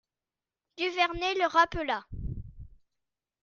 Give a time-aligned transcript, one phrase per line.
[0.77, 2.07] Duvernet le rappela.